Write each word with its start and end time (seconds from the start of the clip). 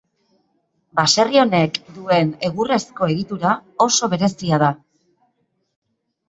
Baserri 0.99 1.37
honek 1.41 1.77
duen 1.97 2.31
egurrezko 2.49 3.11
egitura 3.17 3.53
oso 3.87 4.11
berezia 4.15 4.61
da. 4.65 4.73